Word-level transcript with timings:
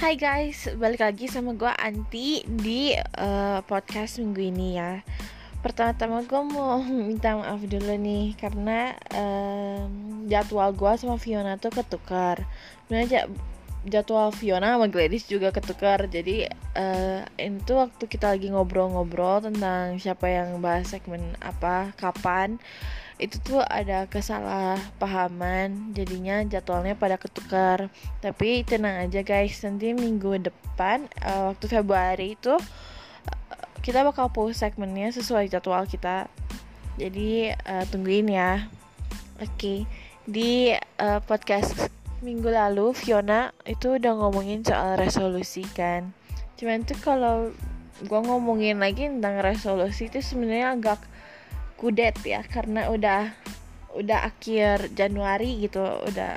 Hai 0.00 0.16
guys, 0.16 0.64
balik 0.80 1.04
lagi 1.04 1.28
sama 1.28 1.52
gue 1.52 1.68
Anti 1.68 2.40
di 2.48 2.96
uh, 2.96 3.60
podcast 3.68 4.16
minggu 4.16 4.48
ini 4.48 4.80
ya. 4.80 5.04
Pertama-tama 5.60 6.24
gue 6.24 6.40
mau 6.40 6.80
minta 7.12 7.36
maaf 7.36 7.60
dulu 7.60 8.00
nih 8.00 8.32
Karena 8.40 8.96
uh, 9.12 9.84
jadwal 10.24 10.72
gue 10.72 10.92
sama 10.96 11.20
Fiona 11.20 11.60
tuh 11.60 11.68
ketukar. 11.68 12.48
Sebenernya 12.88 13.28
jadwal 13.84 14.32
Fiona 14.32 14.72
sama 14.72 14.88
Gladys 14.88 15.28
juga 15.28 15.52
ketukar 15.52 16.08
Jadi 16.08 16.48
uh, 16.80 17.20
itu 17.36 17.72
waktu 17.76 18.04
kita 18.08 18.32
lagi 18.32 18.48
ngobrol-ngobrol 18.48 19.52
tentang 19.52 20.00
siapa 20.00 20.32
yang 20.32 20.64
bahas 20.64 20.88
segmen 20.88 21.36
apa, 21.44 21.92
kapan 22.00 22.56
itu 23.20 23.36
tuh 23.44 23.60
ada 23.60 24.08
kesalahpahaman 24.08 25.92
jadinya 25.92 26.40
jadwalnya 26.48 26.96
pada 26.96 27.20
ketukar. 27.20 27.92
Tapi 28.24 28.64
tenang 28.64 29.04
aja 29.04 29.20
guys 29.20 29.60
nanti 29.60 29.92
minggu 29.92 30.40
depan 30.40 31.04
uh, 31.20 31.52
waktu 31.52 31.66
Februari 31.68 32.34
itu 32.40 32.56
uh, 32.56 33.66
kita 33.84 34.00
bakal 34.00 34.32
post 34.32 34.64
segmennya 34.64 35.12
sesuai 35.12 35.52
jadwal 35.52 35.84
kita. 35.84 36.32
Jadi 36.96 37.52
uh, 37.52 37.84
tungguin 37.92 38.32
ya. 38.32 38.72
Oke 39.36 39.52
okay. 39.52 39.78
di 40.24 40.72
uh, 41.00 41.20
podcast 41.20 41.92
minggu 42.24 42.48
lalu 42.52 42.92
Fiona 42.96 43.52
itu 43.68 44.00
udah 44.00 44.12
ngomongin 44.16 44.64
soal 44.64 44.96
resolusi 44.96 45.64
kan. 45.76 46.16
Cuman 46.56 46.88
tuh 46.88 46.96
kalau 47.00 47.52
gue 48.00 48.20
ngomongin 48.24 48.80
lagi 48.80 49.08
tentang 49.08 49.44
resolusi 49.44 50.08
itu 50.08 50.24
sebenarnya 50.24 50.72
agak 50.72 51.00
kudet 51.80 52.20
ya 52.20 52.44
karena 52.44 52.92
udah 52.92 53.32
udah 53.96 54.28
akhir 54.28 54.92
Januari 54.92 55.64
gitu 55.64 55.80
udah 55.80 56.36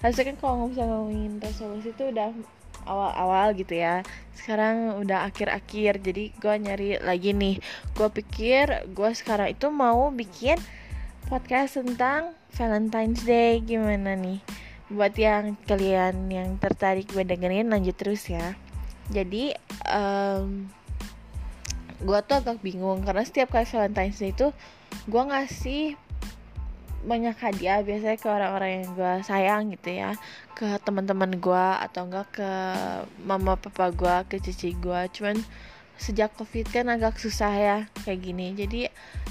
harusnya 0.00 0.32
kan 0.32 0.36
kalau 0.40 0.72
bisa 0.72 0.82
ngomongin 0.88 1.36
resolusi 1.38 1.92
itu 1.92 2.08
udah 2.08 2.32
awal-awal 2.86 3.52
gitu 3.58 3.76
ya. 3.76 4.06
Sekarang 4.32 5.02
udah 5.02 5.26
akhir-akhir 5.28 6.00
jadi 6.00 6.24
gue 6.30 6.54
nyari 6.62 6.88
lagi 7.02 7.34
nih. 7.34 7.58
Gue 7.92 8.08
pikir 8.08 8.86
gue 8.94 9.10
sekarang 9.12 9.52
itu 9.52 9.66
mau 9.68 10.08
bikin 10.14 10.56
podcast 11.26 11.82
tentang 11.82 12.32
Valentine's 12.54 13.26
Day 13.26 13.60
gimana 13.60 14.14
nih? 14.14 14.40
Buat 14.86 15.18
yang 15.18 15.58
kalian 15.66 16.30
yang 16.30 16.48
tertarik 16.62 17.10
gue 17.10 17.26
dengerin 17.26 17.68
lanjut 17.68 17.98
terus 17.98 18.30
ya. 18.30 18.54
Jadi 19.10 19.50
um, 19.90 20.70
gue 22.02 22.18
tuh 22.24 22.36
agak 22.36 22.60
bingung 22.60 23.00
karena 23.04 23.24
setiap 23.24 23.54
kali 23.54 23.64
Valentine's 23.64 24.20
Day 24.20 24.32
itu 24.36 24.52
gue 25.08 25.22
ngasih 25.22 25.82
banyak 27.06 27.38
hadiah 27.38 27.86
biasanya 27.86 28.18
ke 28.18 28.26
orang-orang 28.26 28.70
yang 28.82 28.88
gue 28.98 29.12
sayang 29.22 29.62
gitu 29.70 29.90
ya. 29.94 30.10
Ke 30.58 30.82
teman-teman 30.82 31.38
gue 31.38 31.66
atau 31.86 32.10
enggak 32.10 32.26
ke 32.34 32.50
mama 33.22 33.54
papa 33.54 33.94
gue 33.94 34.16
ke 34.26 34.36
cici 34.42 34.74
gue 34.74 35.00
cuman 35.14 35.38
sejak 35.96 36.28
covid 36.36 36.68
kan 36.68 36.92
agak 36.92 37.16
susah 37.16 37.52
ya 37.54 37.78
kayak 38.02 38.20
gini. 38.20 38.52
Jadi 38.58 38.90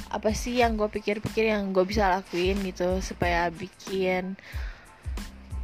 apa 0.09 0.31
sih 0.31 0.63
yang 0.63 0.79
gue 0.79 0.87
pikir-pikir 0.87 1.51
yang 1.51 1.75
gue 1.75 1.83
bisa 1.83 2.07
lakuin 2.07 2.57
gitu 2.63 3.03
supaya 3.03 3.51
bikin 3.51 4.39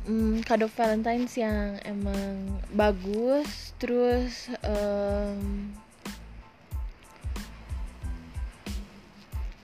hmm, 0.06 0.44
kado 0.44 0.68
Valentine's 0.68 1.34
yang 1.40 1.80
emang 1.88 2.60
bagus. 2.76 3.72
Terus 3.80 4.52
um, 4.68 5.72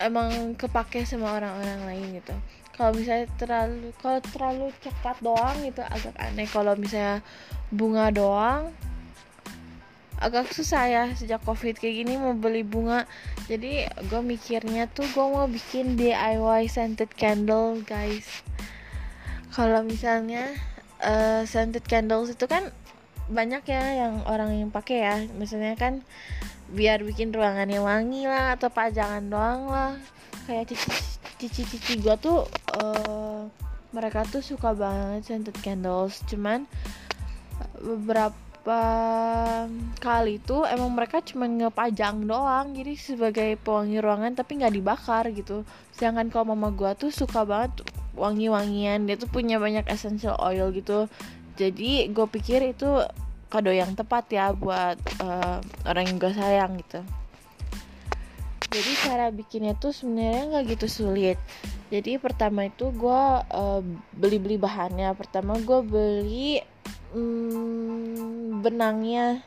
emang 0.07 0.55
kepake 0.55 1.03
sama 1.03 1.35
orang-orang 1.35 1.79
lain 1.85 2.07
gitu. 2.23 2.35
Kalau 2.77 2.93
misalnya 2.93 3.27
terlalu 3.41 3.89
kalau 3.97 4.19
terlalu 4.21 4.67
cepat 4.79 5.17
doang 5.19 5.57
gitu 5.65 5.81
agak 5.81 6.15
aneh. 6.21 6.47
Kalau 6.47 6.73
misalnya 6.77 7.25
bunga 7.73 8.13
doang 8.13 8.71
agak 10.17 10.49
susah 10.49 10.89
ya 10.89 11.03
sejak 11.13 11.45
covid 11.45 11.77
kayak 11.77 12.05
gini 12.05 12.17
mau 12.17 12.33
beli 12.33 12.65
bunga. 12.65 13.05
Jadi 13.45 13.85
gue 13.85 14.21
mikirnya 14.21 14.89
tuh 14.89 15.05
gue 15.13 15.25
mau 15.25 15.45
bikin 15.45 15.93
DIY 15.93 16.65
scented 16.69 17.13
candle 17.13 17.81
guys. 17.85 18.25
Kalau 19.53 19.85
misalnya 19.85 20.53
uh, 21.01 21.45
scented 21.45 21.85
candles 21.85 22.33
itu 22.33 22.45
kan 22.49 22.73
banyak 23.29 23.61
ya 23.67 24.05
yang 24.05 24.25
orang 24.25 24.57
yang 24.57 24.69
pakai 24.73 24.97
ya. 25.05 25.15
Misalnya 25.37 25.77
kan 25.77 26.01
biar 26.71 27.03
bikin 27.03 27.31
ruangannya 27.31 27.79
wangi 27.79 28.27
lah 28.27 28.59
atau 28.59 28.67
pajangan 28.67 29.23
doang 29.27 29.61
lah. 29.71 29.93
Kayak 30.47 30.75
cici-cici 31.37 31.99
gue 31.99 32.15
tuh 32.19 32.47
uh, 32.79 33.47
mereka 33.95 34.23
tuh 34.27 34.43
suka 34.43 34.75
banget 34.75 35.27
scented 35.27 35.55
candles. 35.63 36.19
Cuman 36.27 36.67
beberapa 37.79 38.79
kali 40.03 40.43
tuh 40.43 40.67
emang 40.67 40.91
mereka 40.91 41.23
cuma 41.23 41.47
ngepajang 41.47 42.27
doang. 42.27 42.75
Jadi 42.75 42.93
sebagai 42.99 43.49
pewangi 43.59 44.03
ruangan 44.03 44.35
tapi 44.35 44.59
nggak 44.59 44.75
dibakar 44.75 45.23
gitu. 45.31 45.63
Sedangkan 45.95 46.27
kalau 46.31 46.55
mama 46.55 46.71
gue 46.75 46.91
tuh 46.99 47.11
suka 47.11 47.47
banget 47.47 47.83
wangi-wangian. 48.15 49.07
Dia 49.07 49.15
tuh 49.15 49.31
punya 49.31 49.55
banyak 49.55 49.87
essential 49.87 50.35
oil 50.39 50.71
gitu. 50.75 51.07
Jadi 51.57 52.11
gue 52.11 52.27
pikir 52.27 52.75
itu 52.75 53.03
kado 53.47 53.71
yang 53.71 53.95
tepat 53.95 54.27
ya 54.31 54.51
buat 54.51 54.99
uh, 55.23 55.63
orang 55.87 56.03
yang 56.07 56.17
gue 56.19 56.33
sayang 56.35 56.71
gitu. 56.83 56.99
Jadi 58.67 58.91
cara 58.99 59.31
bikinnya 59.31 59.73
tuh 59.79 59.95
sebenarnya 59.95 60.43
nggak 60.51 60.65
gitu 60.75 60.87
sulit. 60.91 61.39
Jadi 61.87 62.19
pertama 62.19 62.67
itu 62.67 62.91
gue 62.91 63.23
uh, 63.47 63.81
beli 64.11 64.37
beli 64.43 64.59
bahannya. 64.59 65.15
Pertama 65.15 65.55
gue 65.63 65.79
beli 65.87 66.59
um, 67.15 68.59
benangnya. 68.59 69.39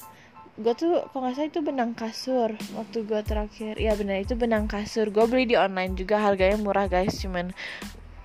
Gue 0.57 0.73
tuh 0.73 1.05
kalau 1.13 1.29
nggak 1.29 1.37
salah 1.37 1.51
itu 1.53 1.61
benang 1.61 1.93
kasur 1.93 2.57
waktu 2.73 3.05
gue 3.05 3.21
terakhir. 3.21 3.77
Ya 3.77 3.93
benar 3.93 4.25
itu 4.25 4.33
benang 4.41 4.65
kasur. 4.65 5.13
Gue 5.13 5.29
beli 5.29 5.53
di 5.53 5.57
online 5.61 5.93
juga 6.01 6.17
harganya 6.17 6.57
murah 6.57 6.89
guys 6.89 7.21
cuman 7.21 7.53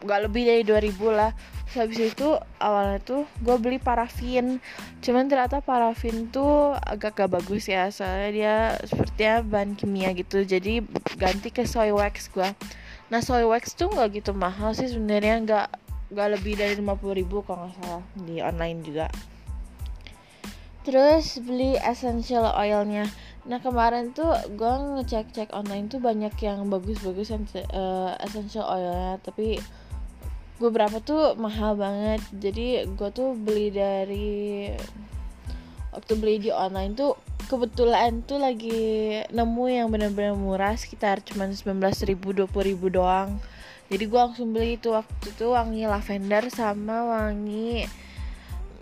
nggak 0.05 0.29
lebih 0.29 0.43
dari 0.45 0.63
2000 0.93 1.09
lah. 1.11 1.31
Terus 1.66 1.77
habis 1.81 1.99
itu 2.13 2.27
awalnya 2.61 3.01
tuh 3.01 3.25
gue 3.41 3.57
beli 3.57 3.81
parafin. 3.81 4.61
Cuman 5.01 5.25
ternyata 5.27 5.59
parafin 5.66 6.29
tuh 6.29 6.77
agak 6.77 7.17
gak 7.17 7.41
bagus 7.41 7.66
ya 7.66 7.89
soalnya 7.89 8.29
dia 8.31 8.55
sepertinya 8.85 9.41
bahan 9.41 9.73
kimia 9.73 10.13
gitu. 10.13 10.45
Jadi 10.45 10.85
ganti 11.17 11.49
ke 11.49 11.65
soy 11.65 11.89
wax 11.91 12.29
gue 12.29 12.47
nah 13.05 13.21
soy 13.21 13.45
wax 13.45 13.77
tuh 13.77 13.94
nggak 13.94 14.17
gitu 14.17 14.33
mahal 14.33 14.73
sih 14.73 14.89
sebenarnya 14.89 15.38
nggak 15.45 15.67
nggak 16.09 16.29
lebih 16.38 16.53
dari 16.57 16.73
50 16.77 17.19
ribu 17.21 17.45
kalau 17.45 17.69
nggak 17.69 17.77
salah 17.81 18.03
di 18.17 18.41
online 18.41 18.79
juga. 18.81 19.07
Terus 20.85 21.41
beli 21.41 21.77
essential 21.81 22.45
oilnya. 22.53 23.09
Nah 23.49 23.57
kemarin 23.61 24.13
tuh 24.13 24.29
gue 24.53 24.73
ngecek-cek 24.97 25.53
online 25.53 25.89
tuh 25.89 25.97
banyak 25.97 26.33
yang 26.45 26.65
bagus-bagus 26.69 27.33
uh, 27.33 28.13
essential 28.21 28.69
oilnya. 28.69 29.17
Tapi 29.21 29.57
beberapa 30.61 31.03
tuh 31.03 31.35
mahal 31.35 31.75
banget. 31.75 32.21
Jadi 32.35 32.88
gue 32.88 33.09
tuh 33.11 33.35
beli 33.35 33.71
dari 33.71 34.71
waktu 35.91 36.13
beli 36.19 36.35
di 36.43 36.51
online 36.51 36.93
tuh 36.95 37.16
kebetulan 37.47 38.25
tuh 38.25 38.41
lagi 38.41 39.21
nemu 39.31 39.65
yang 39.71 39.88
bener-bener 39.94 40.35
murah 40.35 40.75
sekitar 40.75 41.23
cuma 41.23 41.47
19 41.47 41.79
ribu 42.09 42.33
20 42.33 42.51
ribu 42.71 42.88
doang. 42.91 43.39
Jadi 43.88 44.03
gue 44.09 44.19
langsung 44.19 44.49
beli 44.55 44.81
itu. 44.81 44.91
Waktu 44.91 45.31
itu 45.31 45.45
wangi 45.51 45.85
lavender 45.85 46.49
sama 46.49 47.05
wangi 47.05 48.04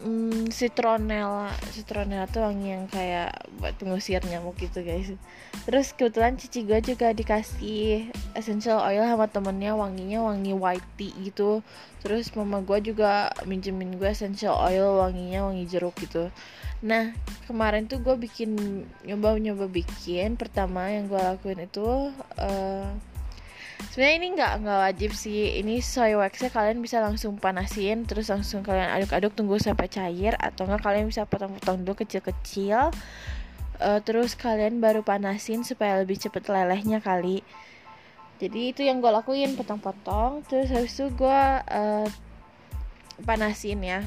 hmm, 0.03 0.51
citronella 0.51 1.49
citronella 1.71 2.27
tuh 2.27 2.43
wangi 2.43 2.75
yang 2.75 2.85
kayak 2.91 3.31
buat 3.57 3.73
pengusir 3.79 4.19
nyamuk 4.27 4.59
gitu 4.59 4.83
guys. 4.83 5.15
Terus 5.63 5.95
kebetulan 5.95 6.35
cici 6.35 6.67
gue 6.67 6.83
juga 6.83 7.15
dikasih 7.15 8.11
essential 8.35 8.83
oil 8.83 9.07
sama 9.07 9.31
temennya 9.31 9.73
wanginya 9.73 10.19
wangi 10.21 10.51
white 10.51 10.89
tea 10.99 11.15
gitu. 11.23 11.63
Terus 12.03 12.35
mama 12.35 12.59
gue 12.59 12.93
juga 12.93 13.31
minjemin 13.47 13.95
gue 13.95 14.11
essential 14.11 14.59
oil 14.59 14.99
wanginya 14.99 15.47
wangi 15.47 15.63
jeruk 15.65 15.95
gitu. 16.03 16.27
Nah 16.83 17.15
kemarin 17.47 17.87
tuh 17.87 18.03
gue 18.03 18.19
bikin 18.19 18.83
nyoba 19.07 19.39
nyoba 19.39 19.71
bikin. 19.71 20.35
Pertama 20.35 20.91
yang 20.91 21.07
gue 21.07 21.17
lakuin 21.17 21.63
itu 21.63 22.11
uh, 22.37 22.91
sebenarnya 23.91 24.15
ini 24.15 24.27
nggak 24.37 24.53
nggak 24.63 24.79
wajib 24.87 25.11
sih. 25.17 25.59
Ini 25.59 25.83
soy 25.83 26.15
waxnya 26.15 26.53
kalian 26.53 26.79
bisa 26.79 27.03
langsung 27.03 27.35
panasin 27.35 28.07
terus 28.07 28.31
langsung 28.31 28.63
kalian 28.63 28.87
aduk-aduk 28.93 29.35
tunggu 29.35 29.59
sampai 29.59 29.91
cair 29.91 30.37
atau 30.39 30.69
enggak 30.69 30.83
kalian 30.85 31.05
bisa 31.09 31.27
potong-potong 31.27 31.83
dulu 31.83 32.05
kecil-kecil. 32.05 32.93
Uh, 33.83 33.99
terus 34.05 34.37
kalian 34.39 34.79
baru 34.79 35.03
panasin 35.03 35.65
supaya 35.67 35.99
lebih 35.99 36.15
cepet 36.15 36.47
lelehnya 36.47 37.03
kali. 37.03 37.43
Jadi 38.39 38.75
itu 38.75 38.81
yang 38.83 39.03
gue 39.03 39.11
lakuin 39.11 39.55
potong-potong. 39.59 40.47
Terus 40.47 40.71
habis 40.71 40.93
itu 40.95 41.11
gue 41.13 41.41
uh, 41.63 42.07
panasin 43.27 43.79
ya. 43.83 44.01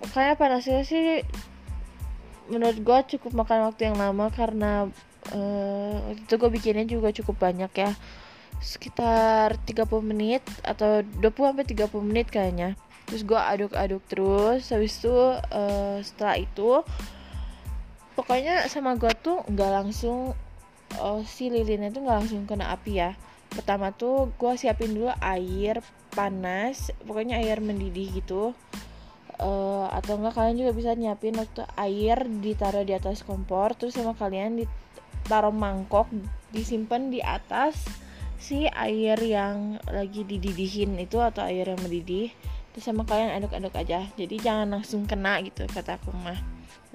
Makanya 0.00 0.34
panasnya 0.40 0.80
sih 0.86 1.24
menurut 2.50 2.78
gue 2.82 2.98
cukup 3.16 3.32
makan 3.44 3.70
waktu 3.70 3.92
yang 3.92 3.96
lama 3.96 4.26
karena 4.34 4.90
uh, 5.30 5.98
itu 6.10 6.34
gue 6.34 6.50
bikinnya 6.50 6.82
juga 6.82 7.14
cukup 7.14 7.38
banyak 7.38 7.70
ya 7.78 7.94
sekitar 8.60 9.56
30 9.64 9.88
menit 10.04 10.44
atau 10.60 11.00
20 11.00 11.24
sampai 11.24 11.64
30 11.64 12.08
menit 12.08 12.28
kayaknya. 12.28 12.76
Terus 13.08 13.24
gue 13.26 13.40
aduk-aduk 13.40 14.04
terus 14.06 14.68
habis 14.70 15.00
itu 15.00 15.10
uh, 15.10 15.98
setelah 16.04 16.36
itu 16.38 16.84
pokoknya 18.14 18.68
sama 18.68 18.94
gue 19.00 19.10
tuh 19.18 19.42
nggak 19.48 19.70
langsung 19.82 20.36
uh, 21.00 21.20
si 21.24 21.48
lilinnya 21.48 21.90
tuh 21.90 22.04
nggak 22.04 22.18
langsung 22.22 22.44
kena 22.44 22.70
api 22.70 23.00
ya. 23.00 23.16
Pertama 23.50 23.90
tuh 23.90 24.30
gue 24.36 24.52
siapin 24.54 24.94
dulu 24.94 25.10
air 25.18 25.82
panas 26.14 26.92
pokoknya 27.02 27.40
air 27.40 27.58
mendidih 27.58 28.22
gitu. 28.22 28.52
Uh, 29.40 29.88
atau 29.96 30.20
enggak 30.20 30.36
kalian 30.36 30.60
juga 30.60 30.72
bisa 30.76 30.92
nyiapin 30.92 31.32
waktu 31.32 31.64
air 31.80 32.28
ditaruh 32.28 32.84
di 32.84 32.92
atas 32.92 33.24
kompor 33.24 33.72
terus 33.72 33.96
sama 33.96 34.12
kalian 34.12 34.60
ditaruh 34.60 35.48
mangkok 35.48 36.12
disimpan 36.52 37.08
di 37.08 37.24
atas 37.24 37.88
si 38.40 38.64
air 38.72 39.20
yang 39.20 39.76
lagi 39.84 40.24
dididihin 40.24 40.96
itu 40.96 41.20
atau 41.20 41.44
air 41.44 41.68
yang 41.68 41.80
mendidih 41.84 42.32
terus 42.72 42.86
sama 42.86 43.04
kalian 43.04 43.36
aduk-aduk 43.36 43.76
aja. 43.76 44.08
Jadi 44.16 44.40
jangan 44.40 44.80
langsung 44.80 45.04
kena 45.04 45.38
gitu 45.44 45.68
kata 45.68 46.00
aku 46.00 46.10
mah. 46.16 46.40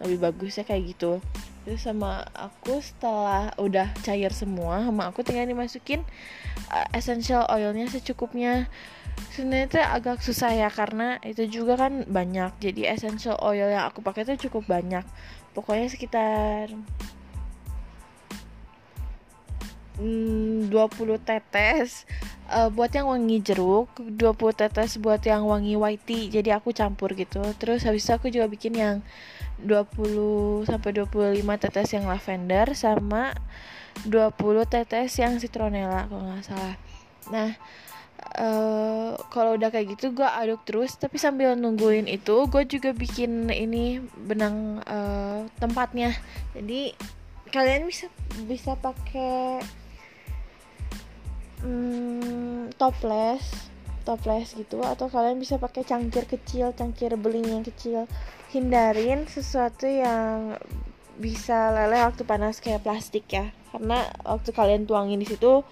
Lebih 0.01 0.27
bagusnya 0.27 0.67
kayak 0.67 0.97
gitu. 0.97 1.21
Terus 1.63 1.85
sama 1.85 2.25
aku 2.33 2.81
setelah 2.81 3.53
udah 3.61 3.93
cair 4.03 4.33
semua 4.33 4.83
sama 4.83 5.07
aku 5.07 5.23
tinggal 5.23 5.47
dimasukin 5.47 6.03
uh, 6.73 6.87
essential 6.91 7.45
oilnya 7.47 7.87
secukupnya. 7.87 8.67
Sebenarnya 9.31 9.65
itu 9.71 9.79
agak 9.79 10.19
susah 10.19 10.51
ya 10.51 10.67
karena 10.67 11.21
itu 11.23 11.47
juga 11.47 11.79
kan 11.79 12.03
banyak. 12.09 12.51
Jadi 12.59 12.89
essential 12.89 13.39
oil 13.39 13.71
yang 13.71 13.87
aku 13.87 14.03
pakai 14.03 14.27
itu 14.27 14.49
cukup 14.49 14.67
banyak. 14.67 15.05
Pokoknya 15.55 15.87
sekitar 15.87 16.75
20 19.97 20.71
tetes. 21.23 22.03
Uh, 22.45 22.69
buat 22.69 22.93
yang 22.93 23.09
wangi 23.09 23.41
jeruk 23.41 23.89
20 23.97 24.37
tetes 24.53 25.01
buat 25.01 25.17
yang 25.25 25.49
wangi 25.49 25.73
white 25.73 26.05
tea 26.05 26.29
jadi 26.29 26.61
aku 26.61 26.75
campur 26.75 27.15
gitu. 27.17 27.41
Terus 27.57 27.83
habis 27.87 28.05
itu 28.05 28.11
aku 28.13 28.27
juga 28.29 28.45
bikin 28.45 28.73
yang 28.77 28.97
20 29.63 30.67
sampai 30.67 30.91
25 30.93 31.63
tetes 31.63 31.87
yang 31.95 32.05
lavender 32.05 32.75
sama 32.75 33.33
20 34.03 34.35
tetes 34.67 35.15
yang 35.17 35.39
citronella 35.39 36.05
kalau 36.11 36.23
nggak 36.27 36.45
salah. 36.45 36.75
Nah 37.31 37.51
Uh, 38.35 39.15
kalau 39.31 39.55
udah 39.55 39.71
kayak 39.71 39.95
gitu 39.95 40.11
gue 40.11 40.27
aduk 40.27 40.63
terus. 40.67 40.95
Tapi 40.99 41.15
sambil 41.15 41.55
nungguin 41.55 42.07
itu 42.07 42.47
gue 42.51 42.63
juga 42.67 42.91
bikin 42.91 43.47
ini 43.47 44.03
benang 44.27 44.83
uh, 44.83 45.47
tempatnya. 45.59 46.15
Jadi 46.51 46.95
kalian 47.55 47.87
bisa 47.87 48.11
bisa 48.43 48.75
pakai 48.75 49.63
hmm, 51.65 52.77
toples 52.77 53.41
toples 54.05 54.53
gitu. 54.53 54.79
Atau 54.85 55.09
kalian 55.09 55.41
bisa 55.41 55.57
pakai 55.57 55.81
cangkir 55.83 56.29
kecil 56.29 56.71
cangkir 56.77 57.17
beling 57.17 57.49
yang 57.49 57.65
kecil. 57.65 58.05
Hindarin 58.53 59.25
sesuatu 59.25 59.89
yang 59.89 60.55
bisa 61.17 61.73
leleh 61.73 62.05
waktu 62.05 62.23
panas 62.23 62.61
kayak 62.61 62.85
plastik 62.85 63.25
ya. 63.27 63.49
Karena 63.73 64.05
waktu 64.23 64.53
kalian 64.53 64.85
tuangin 64.85 65.19
di 65.19 65.27
situ 65.27 65.65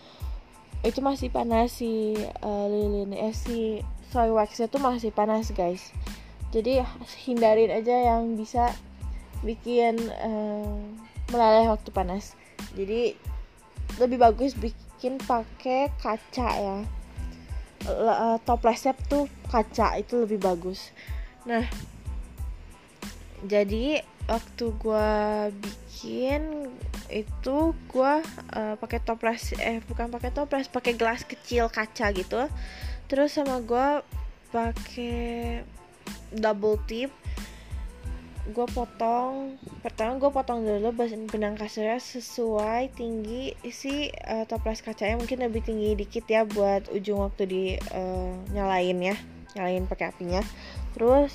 itu 0.83 0.99
masih 0.99 1.31
panas 1.31 1.79
si 1.79 2.17
uh, 2.43 2.65
lilin. 2.67 3.13
Eh 3.15 3.31
si 3.31 3.79
soy 4.11 4.33
waxnya 4.33 4.67
tuh 4.67 4.81
masih 4.81 5.13
panas 5.13 5.53
guys. 5.53 5.93
Jadi 6.51 6.81
hindarin 7.23 7.71
aja 7.71 8.13
yang 8.13 8.35
bisa 8.35 8.73
bikin 9.45 9.97
uh, 10.09 10.75
meleleh 11.31 11.69
waktu 11.69 11.89
panas. 11.93 12.35
Jadi 12.73 13.15
lebih 14.01 14.17
bagus 14.17 14.57
bikin 14.57 14.82
bikin 15.03 15.19
pakai 15.19 15.91
kaca 15.99 16.47
ya. 16.63 16.79
Uh, 17.83 18.39
toplesnya 18.47 18.95
tuh 19.11 19.27
kaca 19.51 19.99
itu 19.99 20.23
lebih 20.23 20.39
bagus. 20.39 20.95
Nah 21.43 21.67
jadi 23.43 23.99
waktu 24.31 24.65
gue 24.79 25.11
bikin 25.59 26.71
itu 27.11 27.75
gue 27.91 28.13
uh, 28.55 28.79
pakai 28.79 29.03
toples 29.03 29.51
eh 29.59 29.83
bukan 29.83 30.07
pakai 30.07 30.31
toples 30.31 30.71
pakai 30.71 30.95
gelas 30.95 31.27
kecil 31.27 31.67
kaca 31.67 32.15
gitu. 32.15 32.47
Terus 33.11 33.35
sama 33.35 33.59
gue 33.59 33.99
pakai 34.55 35.67
double 36.31 36.79
tip 36.87 37.11
gue 38.43 38.67
potong. 38.75 39.55
Pertama 39.79 40.19
gue 40.19 40.27
potong 40.27 40.67
dulu 40.67 40.91
benang 41.31 41.55
kasurnya 41.55 41.95
sesuai 41.95 42.91
tinggi 42.91 43.55
si 43.71 44.11
uh, 44.27 44.43
toples 44.43 44.83
kacanya 44.83 45.15
mungkin 45.15 45.39
lebih 45.39 45.63
tinggi 45.63 45.95
dikit 45.95 46.27
ya 46.27 46.43
buat 46.43 46.91
ujung 46.91 47.23
waktu 47.23 47.43
di 47.47 47.63
uh, 47.95 48.35
nyalain 48.51 48.99
ya 48.99 49.15
nyalain 49.55 49.87
pakai 49.87 50.11
apinya. 50.11 50.43
Terus 50.91 51.31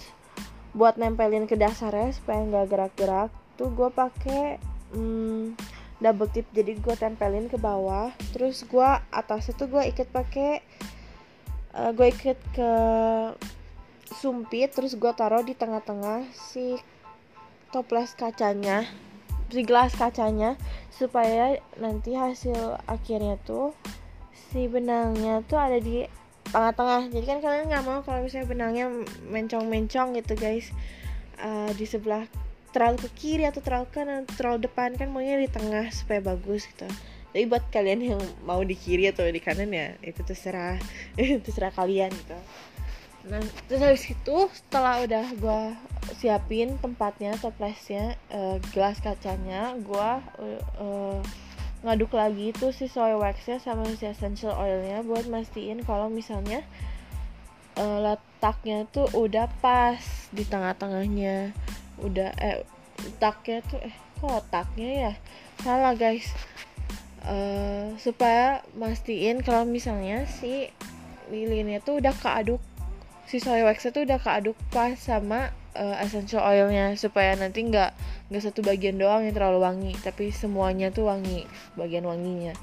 buat 0.77 1.01
nempelin 1.01 1.49
ke 1.49 1.57
dasarnya 1.57 2.13
supaya 2.13 2.45
nggak 2.45 2.67
gerak-gerak 2.69 3.33
tuh 3.57 3.73
gue 3.73 3.89
pakai 3.89 4.61
hmm, 4.93 5.57
double 6.05 6.29
tip. 6.29 6.45
Jadi 6.53 6.77
gue 6.77 6.95
tempelin 7.01 7.49
ke 7.49 7.57
bawah 7.57 8.13
terus 8.37 8.69
gue 8.69 8.89
atasnya 9.09 9.57
tuh 9.57 9.73
gue 9.73 9.83
ikat 9.97 10.13
pakai 10.13 10.61
uh, 11.73 11.91
gue 11.97 12.07
ikat 12.13 12.39
ke 12.53 12.71
sumpit 14.13 14.73
terus 14.73 14.97
gue 14.97 15.13
taruh 15.13 15.45
di 15.45 15.53
tengah-tengah 15.53 16.29
si 16.33 16.77
toples 17.69 18.17
kacanya 18.17 18.89
si 19.49 19.65
gelas 19.65 19.97
kacanya 19.97 20.61
supaya 20.93 21.57
nanti 21.81 22.13
hasil 22.13 22.77
akhirnya 22.85 23.41
tuh 23.49 23.73
si 24.53 24.69
benangnya 24.69 25.41
tuh 25.49 25.57
ada 25.57 25.81
di 25.81 26.05
tengah-tengah. 26.49 27.13
Jadi 27.13 27.25
kan 27.29 27.39
kalian 27.45 27.65
nggak 27.69 27.85
mau 27.85 28.01
kalau 28.05 28.25
misalnya 28.25 28.49
benangnya 28.49 28.87
mencong-mencong 29.29 30.17
gitu 30.21 30.35
guys. 30.37 30.73
Uh, 31.39 31.71
di 31.79 31.87
sebelah 31.87 32.27
terlalu 32.75 32.99
ke 33.07 33.09
kiri 33.15 33.47
atau 33.47 33.63
terlalu 33.63 33.87
kanan 33.95 34.27
terlalu 34.27 34.67
depan 34.67 34.99
kan 34.99 35.07
maunya 35.09 35.39
di 35.39 35.49
tengah 35.49 35.89
supaya 35.93 36.21
bagus 36.21 36.69
gitu. 36.69 36.89
Tapi 37.33 37.45
buat 37.45 37.63
kalian 37.71 38.01
yang 38.17 38.21
mau 38.43 38.61
di 38.65 38.75
kiri 38.75 39.09
atau 39.13 39.29
di 39.29 39.41
kanan 39.41 39.71
ya 39.71 39.95
itu 40.01 40.21
terserah 40.25 40.81
terserah 41.45 41.73
kalian 41.73 42.11
gitu 42.11 42.37
nah 43.29 43.45
terus 43.69 43.83
habis 43.85 44.05
itu 44.09 44.37
setelah 44.57 45.05
udah 45.05 45.27
gue 45.37 45.63
siapin 46.17 46.81
tempatnya 46.81 47.37
toplesnya 47.37 48.17
uh, 48.33 48.57
gelas 48.73 48.99
kacanya 49.05 49.77
gue 49.77 50.11
uh, 50.41 50.63
uh, 50.81 51.21
ngaduk 51.85 52.11
lagi 52.11 52.51
tuh 52.57 52.75
si 52.75 52.91
soy 52.91 53.15
waxnya 53.15 53.63
sama 53.63 53.87
si 53.95 54.09
essential 54.09 54.51
oilnya 54.59 55.07
buat 55.07 55.31
mastiin 55.31 55.87
kalau 55.87 56.11
misalnya 56.11 56.67
uh, 57.79 57.99
letaknya 58.03 58.85
tuh 58.91 59.07
udah 59.15 59.47
pas 59.63 60.03
di 60.35 60.43
tengah-tengahnya. 60.43 61.55
Udah 62.03 62.35
eh 62.39 62.67
letaknya 62.99 63.63
tuh 63.67 63.79
eh 63.79 63.95
kok 64.19 64.31
letaknya 64.43 64.91
ya? 64.91 65.13
Salah 65.63 65.95
guys. 65.95 66.27
Uh, 67.29 67.95
supaya 67.99 68.63
mastiin 68.79 69.43
kalau 69.43 69.67
misalnya 69.67 70.25
si 70.27 70.71
lilinnya 71.29 71.83
tuh 71.83 72.01
udah 72.01 72.15
keaduk 72.15 72.63
si 73.29 73.45
soy 73.45 73.61
wax 73.61 73.85
itu 73.85 74.09
udah 74.09 74.17
keaduk 74.17 74.57
pas 74.73 74.97
sama 74.97 75.53
uh, 75.77 76.01
essential 76.01 76.41
oilnya 76.41 76.97
supaya 76.97 77.37
nanti 77.37 77.61
nggak 77.61 77.93
nggak 78.33 78.43
satu 78.43 78.65
bagian 78.65 78.97
doang 78.97 79.29
yang 79.29 79.37
terlalu 79.37 79.61
wangi 79.61 79.93
tapi 80.01 80.33
semuanya 80.33 80.89
tuh 80.89 81.13
wangi 81.13 81.45
bagian 81.77 82.09
wanginya. 82.09 82.57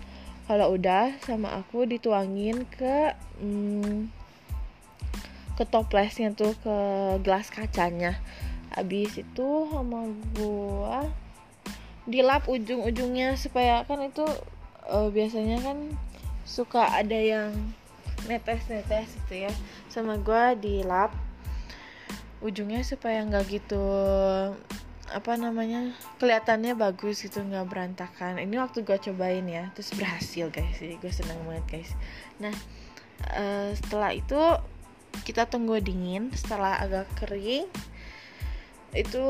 Kalau 0.50 0.74
udah 0.74 1.22
sama 1.22 1.54
aku 1.62 1.86
dituangin 1.86 2.66
ke 2.66 3.14
hmm, 3.38 4.10
ke 5.54 5.64
toplesnya 5.70 6.34
tuh 6.34 6.58
ke 6.58 6.78
gelas 7.22 7.54
kacanya. 7.54 8.18
Habis 8.74 9.22
itu 9.22 9.50
sama 9.70 10.10
gua 10.34 11.06
dilap 12.10 12.50
ujung-ujungnya 12.50 13.38
supaya 13.38 13.86
kan 13.86 14.02
itu 14.02 14.26
uh, 14.90 15.10
biasanya 15.14 15.62
kan 15.62 15.78
suka 16.46 16.90
ada 16.90 17.18
yang 17.18 17.54
netes-netes 18.26 19.14
gitu 19.26 19.48
ya 19.48 19.52
sama 19.90 20.18
gue 20.18 20.44
di 20.62 20.76
lap 20.82 21.14
ujungnya 22.44 22.86
supaya 22.86 23.26
nggak 23.26 23.46
gitu 23.50 23.86
apa 25.06 25.38
namanya 25.38 25.94
kelihatannya 26.18 26.74
bagus 26.74 27.22
gitu 27.22 27.46
nggak 27.46 27.70
berantakan. 27.70 28.42
Ini 28.42 28.58
waktu 28.58 28.82
gue 28.82 28.98
cobain 28.98 29.46
ya 29.46 29.70
terus 29.78 29.94
berhasil 29.94 30.50
guys 30.50 30.78
jadi 30.82 30.98
gue 30.98 31.12
seneng 31.14 31.40
banget 31.46 31.66
guys. 31.70 31.92
Nah 32.42 32.56
uh, 33.34 33.70
setelah 33.74 34.12
itu 34.14 34.42
kita 35.24 35.48
tunggu 35.48 35.80
dingin 35.80 36.34
setelah 36.36 36.82
agak 36.82 37.08
kering 37.16 37.70
itu 38.96 39.26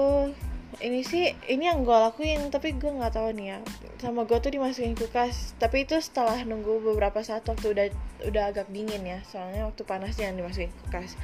ini 0.84 1.08
sih 1.08 1.32
ini 1.48 1.72
yang 1.72 1.88
gue 1.88 1.96
lakuin 1.96 2.52
tapi 2.52 2.76
gue 2.76 2.92
nggak 2.92 3.16
tahu 3.16 3.32
nih 3.34 3.56
ya. 3.56 3.60
Sama 4.02 4.28
gue 4.28 4.38
tuh 4.44 4.52
dimasukin 4.52 4.94
kulkas 4.94 5.56
tapi 5.56 5.88
itu 5.88 5.96
setelah 6.04 6.36
nunggu 6.44 6.84
beberapa 6.84 7.24
saat 7.24 7.48
waktu 7.48 7.72
udah 7.72 7.88
udah 8.28 8.44
agak 8.52 8.68
dingin 8.70 9.02
ya. 9.08 9.20
Soalnya 9.30 9.66
waktu 9.66 9.88
panas 9.88 10.20
jangan 10.20 10.44
dimasukin 10.44 10.72
kulkas 10.84 11.16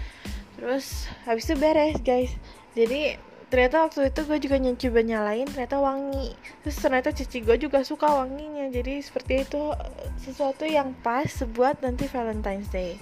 terus 0.56 1.10
habis 1.26 1.50
itu 1.50 1.56
beres 1.58 1.98
guys. 2.06 2.32
Jadi 2.78 3.18
ternyata 3.52 3.84
waktu 3.90 4.08
itu 4.08 4.22
gue 4.24 4.38
juga 4.40 4.58
nyoba 4.62 5.02
nyalain 5.04 5.48
ternyata 5.50 5.78
wangi. 5.84 6.32
Terus 6.64 6.78
ternyata 6.80 7.10
cici 7.12 7.44
gue 7.44 7.58
juga 7.60 7.84
suka 7.84 8.08
wanginya. 8.08 8.72
Jadi 8.72 9.04
seperti 9.04 9.44
itu 9.44 9.76
sesuatu 10.22 10.64
yang 10.64 10.96
pas 11.04 11.28
buat 11.52 11.82
nanti 11.84 12.08
Valentine's 12.08 12.72
Day. 12.72 12.96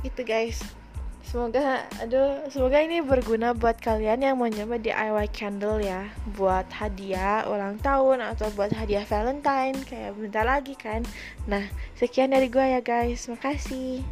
Gitu 0.00 0.22
guys 0.24 0.81
semoga 1.22 1.86
aduh 2.02 2.44
semoga 2.50 2.82
ini 2.82 2.98
berguna 3.00 3.54
buat 3.54 3.78
kalian 3.78 4.20
yang 4.26 4.36
mau 4.36 4.50
nyoba 4.50 4.76
DIY 4.82 5.26
candle 5.30 5.78
ya. 5.78 6.10
Buat 6.34 6.68
hadiah 6.74 7.46
ulang 7.46 7.78
tahun 7.78 8.20
atau 8.34 8.50
buat 8.52 8.74
hadiah 8.74 9.06
Valentine. 9.06 9.78
Kayak 9.86 10.18
bentar 10.18 10.44
lagi 10.44 10.74
kan. 10.74 11.06
Nah 11.46 11.66
sekian 11.96 12.34
dari 12.34 12.50
gue 12.50 12.62
ya 12.62 12.82
guys. 12.82 13.30
Makasih. 13.30 14.02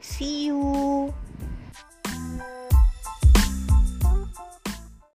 See 0.00 0.50
you 0.50 1.14